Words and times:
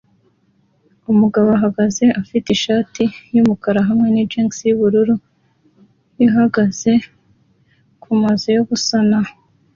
umugabo 1.11 1.47
uhagaze 1.57 2.05
afite 2.21 2.47
ishati 2.57 3.03
yumukara 3.35 3.79
hamwe 3.89 4.07
na 4.15 4.23
jans 4.31 4.57
yubururu 4.69 5.15
ihagaze 6.25 6.91
kumazu 8.03 8.47
yo 8.57 8.63
gusana 8.69 9.17